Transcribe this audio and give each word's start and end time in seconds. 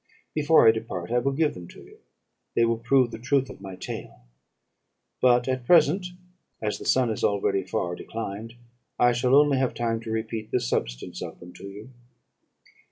Before 0.33 0.67
I 0.67 0.71
depart, 0.71 1.11
I 1.11 1.19
will 1.19 1.31
give 1.31 1.53
them 1.53 1.67
to 1.67 1.79
you, 1.79 1.99
they 2.55 2.65
will 2.65 2.79
prove 2.79 3.11
the 3.11 3.19
truth 3.19 3.51
of 3.51 3.61
my 3.61 3.75
tale; 3.75 4.25
but 5.21 5.47
at 5.47 5.67
present, 5.67 6.07
as 6.59 6.79
the 6.79 6.85
sun 6.87 7.11
is 7.11 7.23
already 7.23 7.61
far 7.63 7.93
declined, 7.93 8.55
I 8.97 9.11
shall 9.11 9.35
only 9.35 9.59
have 9.59 9.75
time 9.75 9.99
to 9.99 10.09
repeat 10.09 10.49
the 10.49 10.59
substance 10.59 11.21
of 11.21 11.39
them 11.39 11.53
to 11.53 11.65
you. 11.67 11.91